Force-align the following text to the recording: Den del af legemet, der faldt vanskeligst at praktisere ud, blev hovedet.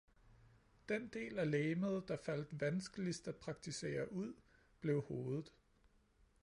Den 0.89 1.07
del 1.11 1.39
af 1.39 1.51
legemet, 1.51 2.07
der 2.07 2.17
faldt 2.17 2.61
vanskeligst 2.61 3.27
at 3.27 3.35
praktisere 3.35 4.11
ud, 4.11 4.33
blev 4.79 5.01
hovedet. 5.01 5.51